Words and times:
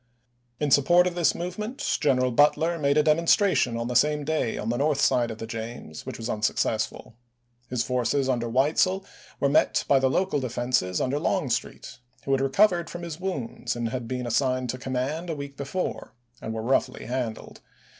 In 0.59 0.71
support 0.71 1.05
of 1.05 1.13
this 1.13 1.35
movement 1.35 1.77
General 2.01 2.31
Butler 2.31 2.79
made 2.79 2.97
a 2.97 3.03
demonstration 3.03 3.77
on 3.77 3.87
the 3.87 3.93
same 3.95 4.23
day 4.23 4.57
on 4.57 4.69
the 4.69 4.77
north 4.77 4.99
side 4.99 5.29
of 5.29 5.37
the 5.37 5.45
James 5.45 6.07
which 6.07 6.17
was 6.17 6.27
unsuccessful. 6.27 7.13
His 7.69 7.83
forces 7.83 8.27
under 8.27 8.49
Weitzel 8.49 9.05
were 9.39 9.47
met 9.47 9.85
by 9.87 9.99
the 9.99 10.09
local 10.09 10.39
defenses 10.39 10.99
under 10.99 11.19
Longstreet, 11.19 11.99
who 12.23 12.31
had 12.31 12.41
recovered 12.41 12.89
from 12.89 13.03
his 13.03 13.19
wounds 13.19 13.75
and 13.75 14.07
been 14.07 14.25
assigned 14.25 14.71
to 14.71 14.79
command 14.79 15.29
a 15.29 15.35
week 15.35 15.55
before, 15.55 16.15
and 16.41 16.51
were 16.51 16.63
roughly 16.63 17.05
handled. 17.05 17.61